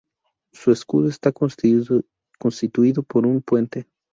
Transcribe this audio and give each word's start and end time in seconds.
Su 0.51 0.71
escudo 0.71 1.09
está 1.09 1.31
constituido 1.31 3.03
por 3.03 3.27
un 3.27 3.39
puente. 3.43 3.87